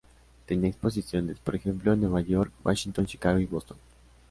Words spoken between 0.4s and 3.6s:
Tenía exposiciones, por ejemplo en Nueva York, Washington, Chicago y